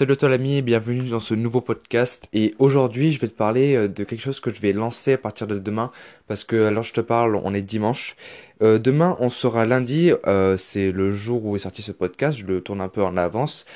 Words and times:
Salut 0.00 0.14
à 0.14 0.16
toi 0.16 0.30
l'ami 0.30 0.56
et 0.56 0.62
bienvenue 0.62 1.10
dans 1.10 1.20
ce 1.20 1.34
nouveau 1.34 1.60
podcast. 1.60 2.26
Et 2.32 2.54
aujourd'hui 2.58 3.12
je 3.12 3.20
vais 3.20 3.28
te 3.28 3.34
parler 3.34 3.74
euh, 3.74 3.86
de 3.86 4.02
quelque 4.02 4.22
chose 4.22 4.40
que 4.40 4.48
je 4.50 4.58
vais 4.58 4.72
lancer 4.72 5.12
à 5.12 5.18
partir 5.18 5.46
de 5.46 5.58
demain 5.58 5.90
parce 6.26 6.42
que 6.42 6.64
alors 6.64 6.82
je 6.82 6.94
te 6.94 7.02
parle 7.02 7.36
on 7.36 7.52
est 7.52 7.60
dimanche. 7.60 8.16
Euh, 8.62 8.78
demain 8.78 9.18
on 9.20 9.28
sera 9.28 9.66
lundi 9.66 10.10
euh, 10.26 10.56
c'est 10.56 10.90
le 10.90 11.10
jour 11.10 11.44
où 11.44 11.54
est 11.54 11.58
sorti 11.58 11.82
ce 11.82 11.92
podcast 11.92 12.38
je 12.38 12.46
le 12.46 12.62
tourne 12.62 12.80
un 12.80 12.88
peu 12.88 13.02
en 13.02 13.18
avance. 13.18 13.66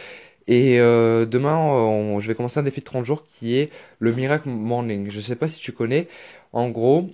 Et 0.48 0.78
demain 0.78 2.18
je 2.18 2.26
vais 2.26 2.34
commencer 2.34 2.58
un 2.58 2.62
défi 2.62 2.80
de 2.80 2.86
30 2.86 3.04
jours 3.04 3.24
qui 3.26 3.58
est 3.58 3.70
le 3.98 4.12
Miracle 4.12 4.48
Morning. 4.48 5.10
Je 5.10 5.20
sais 5.20 5.36
pas 5.36 5.46
si 5.46 5.60
tu 5.60 5.72
connais. 5.72 6.08
En 6.54 6.70
gros 6.70 7.10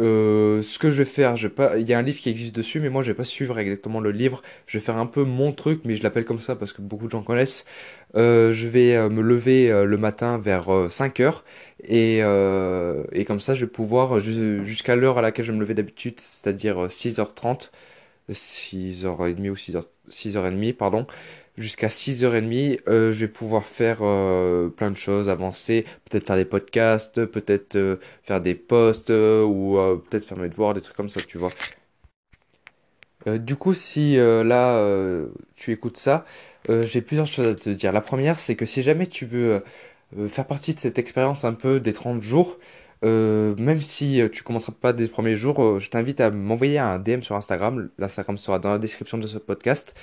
euh, 0.00 0.62
ce 0.62 0.78
que 0.78 0.90
je 0.90 0.96
vais 0.98 1.04
faire, 1.04 1.36
je 1.36 1.48
pas, 1.48 1.78
il 1.78 1.88
y 1.88 1.94
a 1.94 1.98
un 1.98 2.02
livre 2.02 2.18
qui 2.18 2.30
existe 2.30 2.54
dessus, 2.54 2.80
mais 2.80 2.88
moi 2.90 3.02
je 3.02 3.12
vais 3.12 3.16
pas 3.16 3.24
suivre 3.24 3.58
exactement 3.58 4.00
le 4.00 4.10
livre. 4.10 4.42
Je 4.66 4.78
vais 4.78 4.84
faire 4.84 4.96
un 4.96 5.06
peu 5.06 5.24
mon 5.24 5.52
truc, 5.52 5.82
mais 5.84 5.96
je 5.96 6.02
l'appelle 6.02 6.24
comme 6.24 6.38
ça 6.40 6.56
parce 6.56 6.72
que 6.72 6.82
beaucoup 6.82 7.06
de 7.06 7.10
gens 7.12 7.22
connaissent. 7.22 7.64
Euh, 8.16 8.52
je 8.52 8.68
vais 8.68 8.96
euh, 8.96 9.08
me 9.10 9.22
lever 9.22 9.68
le 9.84 9.96
matin 9.98 10.38
vers 10.38 10.68
euh, 10.72 10.88
5 10.88 11.20
heures 11.20 11.44
et, 11.84 12.20
et 13.12 13.24
comme 13.24 13.40
ça 13.40 13.54
je 13.54 13.64
vais 13.64 13.70
pouvoir 13.70 14.20
ju- 14.20 14.64
jusqu'à 14.64 14.96
l'heure 14.96 15.18
à 15.18 15.22
laquelle 15.22 15.44
je 15.44 15.52
me 15.52 15.60
levais 15.60 15.74
d'habitude, 15.74 16.18
c'est-à-dire 16.20 16.84
euh, 16.84 16.88
6h30, 16.88 17.70
6h30 18.32 19.50
ou 19.50 19.54
6h, 19.54 19.84
6h30, 20.10 20.74
pardon, 20.74 21.06
jusqu'à 21.56 21.88
6h30, 21.88 22.80
euh, 22.88 23.12
je 23.12 23.20
vais 23.20 23.28
pouvoir 23.28 23.64
faire 23.64 23.98
euh, 24.02 24.68
plein 24.68 24.90
de 24.90 24.96
choses, 24.96 25.28
avancer, 25.28 25.84
peut-être 26.08 26.26
faire 26.26 26.36
des 26.36 26.44
podcasts, 26.44 27.24
peut-être 27.26 27.76
euh, 27.76 27.96
faire 28.22 28.40
des 28.40 28.54
posts 28.54 29.10
ou 29.10 29.78
peut-être 30.08 30.24
faire 30.24 30.38
mes 30.38 30.48
devoirs, 30.48 30.74
des 30.74 30.80
trucs 30.80 30.96
comme 30.96 31.08
ça, 31.08 31.20
tu 31.20 31.38
vois. 31.38 31.52
Du 33.26 33.54
coup, 33.54 33.74
si 33.74 34.16
là 34.16 34.82
tu 35.54 35.72
écoutes 35.72 35.98
ça, 35.98 36.24
j'ai 36.68 37.02
plusieurs 37.02 37.26
choses 37.26 37.48
à 37.48 37.54
te 37.54 37.68
dire. 37.68 37.92
La 37.92 38.00
première, 38.00 38.38
c'est 38.38 38.56
que 38.56 38.64
si 38.64 38.80
jamais 38.80 39.06
tu 39.06 39.26
veux 39.26 39.62
faire 40.28 40.46
partie 40.46 40.72
de 40.72 40.80
cette 40.80 40.98
expérience 40.98 41.44
un 41.44 41.52
peu 41.52 41.80
des 41.80 41.92
30 41.92 42.22
jours, 42.22 42.58
euh, 43.02 43.54
même 43.56 43.80
si 43.80 44.20
euh, 44.20 44.28
tu 44.28 44.42
commenceras 44.42 44.74
pas 44.78 44.92
dès 44.92 45.04
les 45.04 45.08
premiers 45.08 45.36
jours, 45.36 45.62
euh, 45.62 45.78
je 45.78 45.88
t'invite 45.88 46.20
à 46.20 46.30
m'envoyer 46.30 46.78
un 46.78 46.98
DM 46.98 47.22
sur 47.22 47.34
Instagram. 47.34 47.88
L'Instagram 47.98 48.36
sera 48.36 48.58
dans 48.58 48.70
la 48.70 48.78
description 48.78 49.18
de 49.18 49.26
ce 49.26 49.38
podcast. 49.38 49.94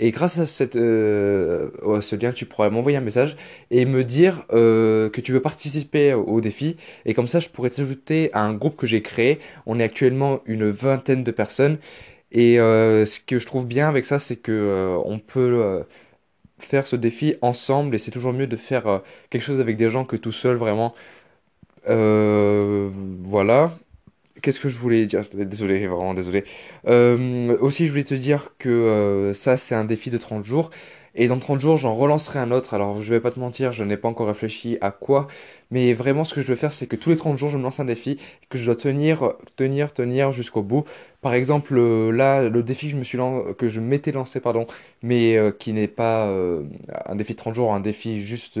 Et 0.00 0.12
grâce 0.12 0.38
à 0.38 0.64
euh, 0.76 1.70
à 1.94 2.00
ce 2.00 2.14
lien, 2.16 2.32
tu 2.32 2.46
pourras 2.46 2.70
m'envoyer 2.70 2.96
un 2.96 3.02
message 3.02 3.36
et 3.70 3.84
me 3.84 4.04
dire 4.04 4.46
que 4.48 5.20
tu 5.20 5.32
veux 5.32 5.42
participer 5.42 6.14
au, 6.14 6.40
défi. 6.40 6.76
Et 7.04 7.14
comme 7.14 7.26
ça, 7.26 7.40
je 7.40 7.48
pourrais 7.48 7.70
t'ajouter 7.70 8.30
à 8.32 8.42
un 8.44 8.54
groupe 8.54 8.76
que 8.76 8.86
j'ai 8.86 9.02
créé. 9.02 9.40
On 9.66 9.80
est 9.80 9.82
actuellement 9.82 10.40
une 10.46 10.70
vingtaine 10.70 11.24
de 11.24 11.32
personnes. 11.32 11.78
Et 12.30 12.56
ce 12.58 13.18
que 13.18 13.40
je 13.40 13.46
trouve 13.46 13.66
bien 13.66 13.88
avec 13.88 14.06
ça, 14.06 14.20
c'est 14.20 14.36
que 14.36 14.96
on 15.04 15.18
peut 15.18 15.84
faire 16.60 16.86
ce 16.86 16.94
défi 16.94 17.34
ensemble 17.42 17.96
et 17.96 17.98
c'est 17.98 18.12
toujours 18.12 18.32
mieux 18.32 18.46
de 18.46 18.56
faire 18.56 19.02
quelque 19.30 19.42
chose 19.42 19.58
avec 19.58 19.76
des 19.76 19.90
gens 19.90 20.04
que 20.04 20.14
tout 20.14 20.30
seul, 20.30 20.54
vraiment. 20.54 20.94
Euh, 21.88 22.90
voilà. 23.22 23.78
Qu'est-ce 24.42 24.60
que 24.60 24.68
je 24.68 24.78
voulais 24.78 25.06
dire? 25.06 25.22
Désolé, 25.34 25.86
vraiment 25.86 26.14
désolé. 26.14 26.44
Euh, 26.86 27.56
aussi, 27.60 27.86
je 27.86 27.92
voulais 27.92 28.04
te 28.04 28.14
dire 28.14 28.52
que 28.58 28.68
euh, 28.68 29.34
ça, 29.34 29.56
c'est 29.56 29.74
un 29.74 29.84
défi 29.84 30.10
de 30.10 30.18
30 30.18 30.44
jours. 30.44 30.70
Et 31.14 31.26
dans 31.28 31.38
30 31.38 31.60
jours, 31.60 31.76
j'en 31.78 31.94
relancerai 31.96 32.38
un 32.38 32.52
autre. 32.52 32.74
Alors, 32.74 33.02
je 33.02 33.12
vais 33.12 33.20
pas 33.20 33.32
te 33.32 33.40
mentir, 33.40 33.72
je 33.72 33.82
n'ai 33.84 33.96
pas 33.96 34.08
encore 34.08 34.28
réfléchi 34.28 34.78
à 34.80 34.92
quoi. 34.92 35.26
Mais 35.70 35.92
vraiment, 35.92 36.24
ce 36.24 36.34
que 36.34 36.40
je 36.40 36.46
veux 36.46 36.56
faire, 36.56 36.72
c'est 36.72 36.86
que 36.86 36.96
tous 36.96 37.10
les 37.10 37.16
30 37.16 37.36
jours, 37.36 37.50
je 37.50 37.58
me 37.58 37.62
lance 37.62 37.78
un 37.78 37.84
défi 37.84 38.18
que 38.48 38.56
je 38.56 38.64
dois 38.64 38.74
tenir, 38.74 39.34
tenir, 39.56 39.92
tenir 39.92 40.32
jusqu'au 40.32 40.62
bout. 40.62 40.84
Par 41.20 41.34
exemple, 41.34 41.76
euh, 41.76 42.10
là, 42.10 42.48
le 42.48 42.62
défi 42.62 42.86
que 42.86 42.92
je 42.92 42.96
me 42.96 43.04
suis 43.04 43.18
m'étais 43.80 44.12
lancé, 44.12 44.40
pardon, 44.40 44.66
mais 45.02 45.36
euh, 45.36 45.50
qui 45.50 45.72
n'est 45.74 45.88
pas 45.88 46.26
euh, 46.28 46.62
un 47.04 47.16
défi 47.16 47.32
de 47.32 47.38
30 47.38 47.54
jours, 47.54 47.74
un 47.74 47.80
défi 47.80 48.20
juste 48.20 48.60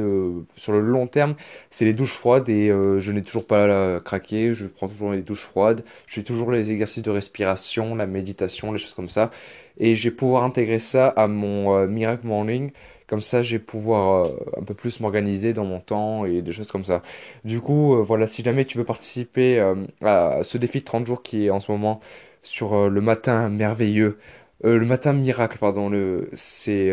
sur 0.56 0.72
le 0.72 0.80
long 0.80 1.06
terme, 1.06 1.34
c'est 1.70 1.86
les 1.86 1.94
douches 1.94 2.12
froides 2.12 2.48
et 2.48 2.68
je 2.68 3.12
n'ai 3.12 3.22
toujours 3.22 3.46
pas 3.46 4.00
craqué. 4.00 4.52
Je 4.52 4.66
prends 4.66 4.88
toujours 4.88 5.12
les 5.12 5.22
douches 5.22 5.44
froides. 5.44 5.84
Je 6.06 6.16
fais 6.16 6.22
toujours 6.22 6.50
les 6.52 6.70
exercices 6.72 7.02
de 7.02 7.10
respiration, 7.10 7.94
la 7.94 8.06
méditation, 8.06 8.72
les 8.72 8.78
choses 8.78 8.94
comme 8.94 9.08
ça. 9.08 9.30
Et 9.78 9.96
je 9.96 10.04
vais 10.04 10.14
pouvoir 10.14 10.42
intégrer 10.42 10.80
ça 10.80 11.08
à 11.08 11.26
mon 11.28 11.86
Miracle 11.86 12.26
Morning. 12.26 12.70
Comme 13.08 13.22
ça, 13.22 13.42
je 13.42 13.56
vais 13.56 13.58
pouvoir 13.58 14.26
euh, 14.26 14.60
un 14.60 14.64
peu 14.64 14.74
plus 14.74 15.00
m'organiser 15.00 15.54
dans 15.54 15.64
mon 15.64 15.80
temps 15.80 16.26
et 16.26 16.42
des 16.42 16.52
choses 16.52 16.70
comme 16.70 16.84
ça. 16.84 17.02
Du 17.44 17.60
coup, 17.60 17.94
euh, 17.94 18.02
voilà, 18.02 18.26
si 18.26 18.42
jamais 18.44 18.66
tu 18.66 18.76
veux 18.76 18.84
participer 18.84 19.58
euh, 19.58 19.74
à 20.02 20.40
ce 20.42 20.58
défi 20.58 20.80
de 20.80 20.84
30 20.84 21.06
jours 21.06 21.22
qui 21.22 21.46
est 21.46 21.50
en 21.50 21.58
ce 21.58 21.72
moment 21.72 22.00
sur 22.42 22.88
le 22.88 23.00
matin 23.00 23.48
merveilleux, 23.48 24.18
le 24.62 24.84
matin 24.86 25.12
miracle, 25.12 25.58
pardon, 25.58 25.88
le, 25.88 26.30
c'est, 26.34 26.92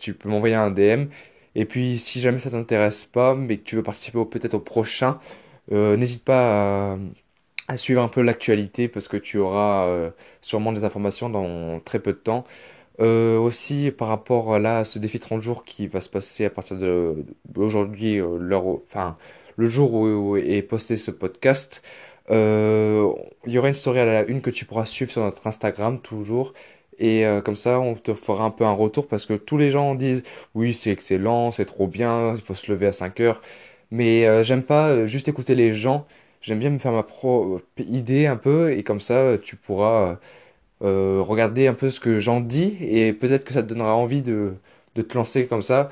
tu 0.00 0.14
peux 0.14 0.28
m'envoyer 0.28 0.54
un 0.54 0.70
DM. 0.70 1.06
Et 1.54 1.64
puis, 1.64 1.98
si 1.98 2.20
jamais 2.20 2.38
ça 2.38 2.50
t'intéresse 2.50 3.04
pas, 3.04 3.34
mais 3.34 3.58
que 3.58 3.64
tu 3.64 3.76
veux 3.76 3.82
participer 3.82 4.24
peut-être 4.24 4.54
au 4.54 4.60
prochain, 4.60 5.18
n'hésite 5.70 6.24
pas 6.24 6.98
à, 7.68 7.76
suivre 7.76 8.02
un 8.02 8.08
peu 8.08 8.22
l'actualité 8.22 8.88
parce 8.88 9.08
que 9.08 9.16
tu 9.16 9.38
auras 9.38 10.10
sûrement 10.40 10.72
des 10.72 10.84
informations 10.84 11.30
dans 11.30 11.80
très 11.80 12.00
peu 12.00 12.12
de 12.12 12.18
temps. 12.18 12.44
Euh, 13.00 13.38
aussi, 13.38 13.90
par 13.90 14.08
rapport 14.08 14.58
là 14.58 14.78
à 14.78 14.84
ce 14.84 14.98
défi 14.98 15.18
30 15.18 15.40
jours 15.40 15.64
qui 15.64 15.86
va 15.86 16.00
se 16.00 16.08
passer 16.08 16.44
à 16.44 16.50
partir 16.50 16.76
de 16.76 17.24
d'aujourd'hui, 17.48 18.20
euh, 18.20 18.36
l'heure, 18.38 18.80
le 19.56 19.66
jour 19.66 19.94
où, 19.94 20.36
est 20.36 20.62
posté 20.62 20.96
ce 20.96 21.10
podcast, 21.10 21.82
euh, 22.30 23.10
il 23.46 23.52
y 23.52 23.58
aura 23.58 23.68
une 23.68 23.74
story 23.74 24.00
à 24.00 24.04
la 24.04 24.24
une 24.24 24.40
que 24.42 24.50
tu 24.50 24.64
pourras 24.66 24.86
suivre 24.86 25.10
sur 25.10 25.22
notre 25.22 25.46
Instagram 25.46 26.00
toujours. 26.00 26.54
Et 26.98 27.24
comme 27.44 27.56
ça, 27.56 27.80
on 27.80 27.94
te 27.94 28.14
fera 28.14 28.44
un 28.44 28.50
peu 28.50 28.64
un 28.64 28.72
retour 28.72 29.08
parce 29.08 29.26
que 29.26 29.34
tous 29.34 29.56
les 29.58 29.70
gens 29.70 29.94
disent 29.96 30.22
oui, 30.54 30.72
c'est 30.74 30.90
excellent, 30.90 31.50
c'est 31.50 31.64
trop 31.64 31.88
bien, 31.88 32.34
il 32.34 32.40
faut 32.40 32.54
se 32.54 32.70
lever 32.70 32.86
à 32.86 32.92
5 32.92 33.18
heures. 33.20 33.42
Mais 33.90 34.44
j'aime 34.44 34.62
pas 34.62 35.06
juste 35.06 35.26
écouter 35.28 35.54
les 35.54 35.72
gens. 35.72 36.06
J'aime 36.42 36.60
bien 36.60 36.70
me 36.70 36.78
faire 36.78 36.92
ma 36.92 37.02
propre 37.02 37.62
idée 37.78 38.26
un 38.26 38.36
peu 38.36 38.72
et 38.72 38.82
comme 38.84 39.00
ça, 39.00 39.36
tu 39.42 39.56
pourras 39.56 40.18
regarder 40.82 41.66
un 41.68 41.74
peu 41.74 41.90
ce 41.90 42.00
que 42.00 42.18
j'en 42.18 42.40
dis 42.40 42.76
et 42.80 43.12
peut-être 43.12 43.44
que 43.44 43.52
ça 43.52 43.62
te 43.62 43.68
donnera 43.68 43.94
envie 43.94 44.22
de, 44.22 44.54
de 44.94 45.02
te 45.02 45.16
lancer 45.16 45.46
comme 45.46 45.62
ça. 45.62 45.90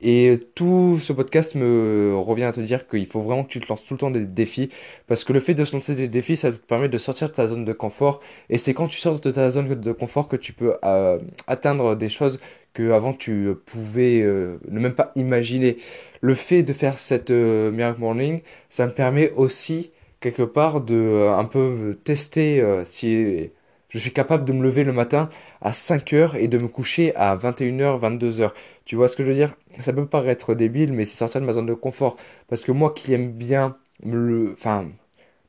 Et 0.00 0.38
tout 0.54 0.98
ce 1.00 1.12
podcast 1.12 1.56
me 1.56 2.14
revient 2.16 2.44
à 2.44 2.52
te 2.52 2.60
dire 2.60 2.86
qu'il 2.86 3.06
faut 3.06 3.20
vraiment 3.20 3.42
que 3.42 3.48
tu 3.48 3.58
te 3.58 3.68
lances 3.68 3.84
tout 3.84 3.94
le 3.94 3.98
temps 3.98 4.10
des 4.12 4.24
défis 4.24 4.68
parce 5.08 5.24
que 5.24 5.32
le 5.32 5.40
fait 5.40 5.54
de 5.54 5.64
se 5.64 5.72
lancer 5.72 5.96
des 5.96 6.06
défis, 6.06 6.36
ça 6.36 6.52
te 6.52 6.56
permet 6.58 6.88
de 6.88 6.98
sortir 6.98 7.28
de 7.28 7.34
ta 7.34 7.48
zone 7.48 7.64
de 7.64 7.72
confort 7.72 8.20
et 8.48 8.58
c'est 8.58 8.74
quand 8.74 8.86
tu 8.86 8.98
sors 8.98 9.18
de 9.18 9.30
ta 9.32 9.50
zone 9.50 9.74
de 9.74 9.92
confort 9.92 10.28
que 10.28 10.36
tu 10.36 10.52
peux 10.52 10.74
euh, 10.84 11.18
atteindre 11.48 11.96
des 11.96 12.08
choses 12.08 12.38
que 12.74 12.92
avant 12.92 13.12
tu 13.12 13.48
pouvais 13.66 14.20
euh, 14.22 14.58
ne 14.70 14.78
même 14.78 14.94
pas 14.94 15.10
imaginer. 15.16 15.78
Le 16.20 16.34
fait 16.34 16.62
de 16.62 16.72
faire 16.72 16.98
cette 16.98 17.30
euh, 17.32 17.72
Miracle 17.72 17.98
Morning, 18.00 18.40
ça 18.68 18.86
me 18.86 18.92
permet 18.92 19.32
aussi 19.32 19.90
quelque 20.20 20.42
part 20.42 20.80
de 20.80 20.94
euh, 20.94 21.36
un 21.36 21.44
peu 21.44 21.98
tester 22.04 22.60
euh, 22.60 22.84
si 22.84 23.50
je 23.88 23.98
suis 23.98 24.12
capable 24.12 24.44
de 24.44 24.52
me 24.52 24.62
lever 24.62 24.84
le 24.84 24.92
matin 24.92 25.30
à 25.60 25.72
5 25.72 26.12
heures 26.12 26.36
et 26.36 26.48
de 26.48 26.58
me 26.58 26.68
coucher 26.68 27.14
à 27.16 27.36
21h, 27.36 27.98
22h. 27.98 28.52
Tu 28.84 28.96
vois 28.96 29.08
ce 29.08 29.16
que 29.16 29.22
je 29.22 29.28
veux 29.28 29.34
dire? 29.34 29.54
Ça 29.80 29.92
peut 29.92 30.06
paraître 30.06 30.54
débile, 30.54 30.92
mais 30.92 31.04
c'est 31.04 31.16
sortir 31.16 31.40
de 31.40 31.46
ma 31.46 31.52
zone 31.52 31.66
de 31.66 31.74
confort. 31.74 32.16
Parce 32.48 32.62
que 32.62 32.72
moi 32.72 32.92
qui 32.94 33.12
aime 33.14 33.32
bien 33.32 33.76
me 34.04 34.16
le... 34.16 34.52
Enfin, 34.52 34.86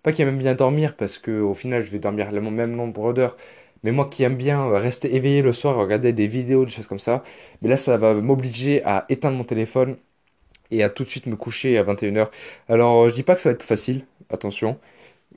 pas 0.03 0.13
qui 0.13 0.21
aime 0.21 0.37
bien 0.37 0.55
dormir, 0.55 0.95
parce 0.95 1.17
que 1.17 1.41
au 1.41 1.53
final 1.53 1.83
je 1.83 1.91
vais 1.91 1.99
dormir 1.99 2.31
le 2.31 2.41
même 2.41 2.75
nombre 2.75 3.13
d'heures. 3.13 3.37
Mais 3.83 3.91
moi 3.91 4.07
qui 4.09 4.23
aime 4.23 4.35
bien 4.35 4.69
rester 4.77 5.15
éveillé 5.15 5.41
le 5.41 5.53
soir, 5.53 5.75
regarder 5.75 6.13
des 6.13 6.27
vidéos, 6.27 6.65
des 6.65 6.71
choses 6.71 6.87
comme 6.87 6.99
ça, 6.99 7.23
mais 7.61 7.69
là 7.69 7.77
ça 7.77 7.97
va 7.97 8.13
m'obliger 8.13 8.83
à 8.83 9.05
éteindre 9.09 9.37
mon 9.37 9.43
téléphone 9.45 9.97
et 10.71 10.83
à 10.83 10.89
tout 10.89 11.03
de 11.03 11.09
suite 11.09 11.27
me 11.27 11.35
coucher 11.35 11.77
à 11.77 11.83
21h. 11.83 12.29
Alors 12.69 13.09
je 13.09 13.13
dis 13.15 13.23
pas 13.23 13.35
que 13.35 13.41
ça 13.41 13.49
va 13.49 13.53
être 13.53 13.59
plus 13.59 13.67
facile, 13.67 14.05
attention. 14.29 14.79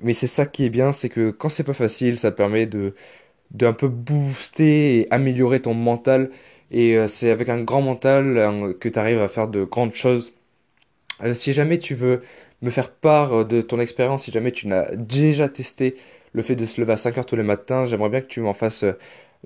Mais 0.01 0.15
c'est 0.15 0.27
ça 0.27 0.47
qui 0.47 0.65
est 0.65 0.71
bien, 0.71 0.93
c'est 0.93 1.09
que 1.09 1.31
quand 1.31 1.49
c'est 1.49 1.65
pas 1.65 1.73
facile, 1.75 2.17
ça 2.19 2.31
permet 2.31 2.67
de 2.67 2.95
d'un 3.53 3.73
peu 3.75 3.89
booster 3.89 5.01
et 5.01 5.09
améliorer 5.13 5.63
ton 5.63 5.75
mental. 5.75 6.31
Et 6.71 6.97
euh, 6.97 7.07
c'est 7.09 7.31
avec 7.31 7.49
un 7.51 7.63
grand 7.63 7.83
mental 7.83 8.77
que 8.81 8.89
tu 8.89 8.99
arrives 8.99 9.21
à 9.21 9.29
faire 9.29 9.49
de 9.49 9.65
grandes 9.65 9.95
choses. 9.95 10.33
Euh, 11.23 11.35
si 11.35 11.53
jamais 11.53 11.79
tu 11.79 11.95
veux 11.95 12.23
me 12.63 12.71
faire 12.71 12.91
part 12.93 13.33
euh, 13.41 13.45
de 13.45 13.63
ton 13.63 13.81
expérience, 13.81 14.25
si 14.25 14.33
jamais 14.33 14.53
tu 14.53 14.69
n'as 14.69 14.95
déjà 14.97 15.49
testé 15.49 15.97
le 16.33 16.43
fait 16.43 16.57
de 16.57 16.67
se 16.67 16.81
lever 16.81 16.95
à 16.95 16.97
5 16.97 17.19
heures 17.19 17.27
tous 17.27 17.37
les 17.37 17.43
matins, 17.43 17.85
j'aimerais 17.87 18.09
bien 18.11 18.21
que 18.23 18.27
tu 18.27 18.41
m'en 18.41 18.55
fasses 18.55 18.85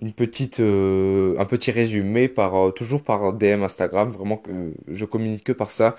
une 0.03 0.13
petite, 0.13 0.61
un 0.61 1.45
petit 1.47 1.71
résumé 1.73 2.29
par, 2.29 2.73
toujours 2.75 3.03
par 3.03 3.33
DM 3.33 3.65
Instagram. 3.65 4.11
Vraiment 4.11 4.43
je 4.89 5.05
communique 5.05 5.45
que 5.45 5.53
par 5.53 5.71
ça. 5.71 5.97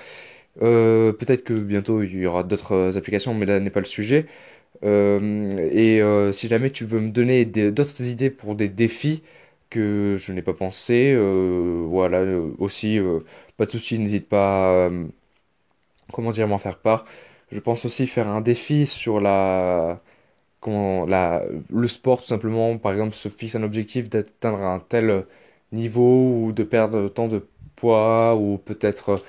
Euh, 0.62 1.14
peut-être 1.14 1.44
que 1.44 1.54
bientôt 1.54 2.02
il 2.02 2.16
y 2.16 2.26
aura 2.26 2.44
d'autres 2.44 2.74
euh, 2.74 2.98
applications, 2.98 3.34
mais 3.34 3.46
là 3.46 3.60
n'est 3.60 3.70
pas 3.70 3.80
le 3.80 3.86
sujet. 3.86 4.26
Euh, 4.84 5.70
et 5.72 6.02
si 6.34 6.48
jamais 6.50 6.72
tu 6.72 6.86
veux 6.86 7.00
me 7.02 7.12
donner 7.12 7.46
d'autres 7.46 8.02
idées 8.04 8.30
pour 8.32 8.56
des 8.56 8.70
défis 8.70 9.24
que 9.70 10.16
je 10.18 10.34
n'ai 10.34 10.42
pas 10.44 10.54
pensé, 10.54 11.16
voilà, 11.88 12.24
aussi, 12.60 13.00
pas 13.58 13.66
de 13.66 13.72
souci, 13.72 14.00
n'hésite 14.00 14.30
pas 14.30 14.88
à, 14.88 14.90
comment 16.12 16.32
dire, 16.32 16.48
m'en 16.48 16.58
faire 16.58 16.78
part. 16.80 17.06
Je 17.52 17.60
pense 17.60 17.86
aussi 17.86 18.08
faire 18.08 18.28
un 18.28 18.42
défi 18.42 18.86
sur 18.86 19.20
la, 19.22 20.02
comment, 20.62 21.06
la, 21.06 21.44
le 21.72 21.88
sport, 21.88 22.22
tout 22.22 22.28
simplement. 22.28 22.78
Par 22.78 22.94
exemple, 22.94 23.16
se 23.16 23.30
fixe 23.30 23.56
un 23.56 23.64
objectif 23.64 24.10
d'atteindre 24.10 24.60
un 24.64 24.80
tel 24.80 25.26
niveau 25.72 26.46
ou 26.48 26.52
de 26.54 26.64
perdre 26.64 27.10
tant 27.10 27.28
de 27.28 27.48
poids 27.76 28.36
ou 28.36 28.58
peut-être 28.58 29.24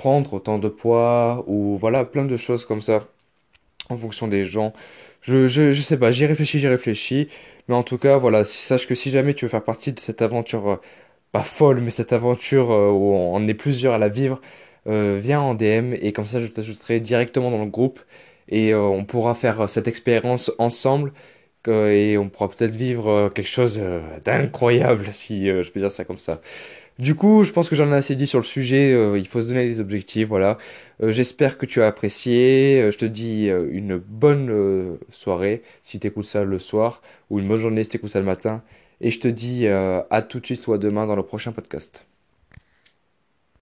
prendre 0.00 0.32
autant 0.34 0.58
de 0.58 0.68
poids 0.68 1.44
ou 1.46 1.76
voilà, 1.78 2.04
plein 2.06 2.24
de 2.24 2.36
choses 2.36 2.64
comme 2.66 2.82
ça 2.82 3.06
en 3.90 3.96
fonction 3.96 4.28
des 4.28 4.44
gens. 4.46 4.72
Je, 5.22 5.46
je, 5.46 5.70
je 5.72 5.82
sais 5.82 5.98
pas, 5.98 6.10
j'y 6.12 6.26
réfléchis, 6.26 6.60
j'y 6.60 6.68
réfléchis. 6.68 7.28
Mais 7.68 7.74
en 7.74 7.82
tout 7.82 7.98
cas, 7.98 8.16
voilà, 8.18 8.44
sache 8.44 8.86
que 8.86 8.94
si 8.94 9.10
jamais 9.10 9.34
tu 9.34 9.44
veux 9.44 9.50
faire 9.50 9.64
partie 9.64 9.92
de 9.92 10.00
cette 10.00 10.22
aventure, 10.22 10.68
euh, 10.70 10.76
pas 11.32 11.42
folle, 11.42 11.80
mais 11.80 11.90
cette 11.90 12.12
aventure 12.12 12.72
euh, 12.72 12.90
où 12.90 13.14
on 13.14 13.46
est 13.48 13.54
plusieurs 13.54 13.94
à 13.94 13.98
la 13.98 14.08
vivre, 14.08 14.40
euh, 14.88 15.18
viens 15.22 15.40
en 15.40 15.54
DM 15.54 15.94
et 15.94 16.12
comme 16.12 16.24
ça 16.26 16.40
je 16.40 16.46
t'ajouterai 16.48 17.00
directement 17.00 17.50
dans 17.50 17.64
le 17.64 17.70
groupe 17.70 18.00
et 18.48 18.74
on 18.74 19.04
pourra 19.04 19.34
faire 19.34 19.68
cette 19.70 19.86
expérience 19.88 20.50
ensemble 20.58 21.12
et 21.68 22.16
on 22.18 22.28
pourra 22.28 22.48
peut-être 22.50 22.74
vivre 22.74 23.30
quelque 23.34 23.48
chose 23.48 23.80
d'incroyable 24.24 25.06
si 25.12 25.46
je 25.46 25.70
peux 25.70 25.80
dire 25.80 25.92
ça 25.92 26.04
comme 26.04 26.18
ça. 26.18 26.40
Du 26.98 27.14
coup, 27.14 27.44
je 27.44 27.52
pense 27.52 27.68
que 27.68 27.76
j'en 27.76 27.90
ai 27.92 27.96
assez 27.96 28.14
dit 28.14 28.26
sur 28.26 28.38
le 28.38 28.44
sujet. 28.44 28.92
euh, 28.92 29.18
il 29.18 29.26
faut 29.26 29.40
se 29.40 29.46
donner 29.48 29.66
des 29.66 29.80
objectifs, 29.80 30.28
voilà. 30.28 30.58
Euh, 31.02 31.10
j'espère 31.10 31.56
que 31.56 31.64
tu 31.64 31.80
as 31.82 31.86
apprécié. 31.86 32.82
Euh, 32.82 32.90
je 32.90 32.98
te 32.98 33.04
dis 33.06 33.46
une 33.48 33.96
bonne 33.96 34.98
soirée 35.10 35.62
si 35.82 35.98
tu 35.98 36.06
écoutes 36.06 36.26
ça 36.26 36.44
le 36.44 36.58
soir, 36.58 37.02
ou 37.30 37.38
une 37.38 37.48
bonne 37.48 37.60
journée 37.60 37.84
si 37.84 37.90
tu 37.90 37.96
écoutes 37.96 38.10
ça 38.10 38.20
le 38.20 38.26
matin. 38.26 38.62
Et 39.00 39.10
je 39.10 39.18
te 39.20 39.28
dis 39.28 39.66
à 39.66 40.22
tout 40.28 40.40
de 40.40 40.46
suite 40.46 40.66
ou 40.66 40.72
à 40.74 40.78
demain 40.78 41.06
dans 41.06 41.16
le 41.16 41.22
prochain 41.22 41.52
podcast. 41.52 42.09